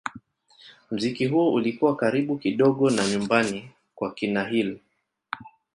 [0.91, 4.79] Muziki huo ulikuwa karibu kidogo na nyumbani kwa kina Hill.